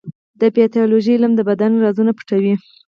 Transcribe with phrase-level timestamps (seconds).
[0.39, 2.53] د پیتالوژي علم د بدن رازونه پټوي.